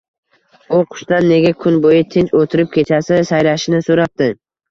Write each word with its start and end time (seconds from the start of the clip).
U 0.75 0.79
Qushdan 0.93 1.27
nega 1.31 1.51
kun 1.65 1.75
bo‘yi 1.83 2.01
tinch 2.15 2.35
o‘tirib, 2.41 2.71
kechasi 2.77 3.19
sayrashini 3.31 3.83
so‘rabdi 3.89 4.31